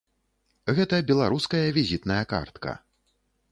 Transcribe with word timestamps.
Гэта 0.79 0.99
беларуская 1.11 1.63
візітная 1.77 2.19
картка. 2.35 2.71